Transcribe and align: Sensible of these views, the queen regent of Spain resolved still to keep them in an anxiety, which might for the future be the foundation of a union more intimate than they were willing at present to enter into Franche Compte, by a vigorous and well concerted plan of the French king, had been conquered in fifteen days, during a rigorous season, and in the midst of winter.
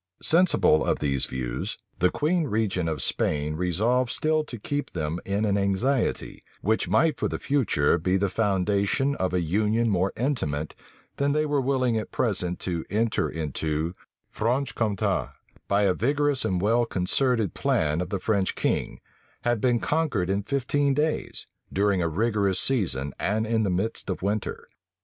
Sensible 0.19 0.83
of 0.83 0.97
these 0.97 1.27
views, 1.27 1.77
the 1.99 2.09
queen 2.09 2.45
regent 2.45 2.89
of 2.89 3.03
Spain 3.03 3.53
resolved 3.55 4.09
still 4.09 4.43
to 4.43 4.57
keep 4.57 4.93
them 4.93 5.19
in 5.25 5.45
an 5.45 5.59
anxiety, 5.59 6.41
which 6.61 6.89
might 6.89 7.19
for 7.19 7.27
the 7.27 7.37
future 7.37 7.99
be 7.99 8.17
the 8.17 8.27
foundation 8.27 9.13
of 9.17 9.31
a 9.31 9.41
union 9.41 9.91
more 9.91 10.11
intimate 10.17 10.73
than 11.17 11.33
they 11.33 11.45
were 11.45 11.61
willing 11.61 11.99
at 11.99 12.09
present 12.11 12.59
to 12.61 12.83
enter 12.89 13.29
into 13.29 13.93
Franche 14.31 14.73
Compte, 14.73 15.33
by 15.67 15.83
a 15.83 15.93
vigorous 15.93 16.43
and 16.43 16.59
well 16.61 16.85
concerted 16.87 17.53
plan 17.53 18.01
of 18.01 18.09
the 18.09 18.17
French 18.19 18.55
king, 18.55 18.99
had 19.43 19.61
been 19.61 19.79
conquered 19.79 20.31
in 20.31 20.41
fifteen 20.41 20.95
days, 20.95 21.45
during 21.71 22.01
a 22.01 22.09
rigorous 22.09 22.59
season, 22.59 23.13
and 23.19 23.45
in 23.45 23.61
the 23.61 23.69
midst 23.69 24.09
of 24.09 24.23
winter. 24.23 24.65